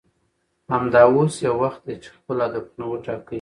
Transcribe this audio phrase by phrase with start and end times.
[0.71, 3.29] همدا اوس یې وخت دی چې خپل هدفونه وټاکئ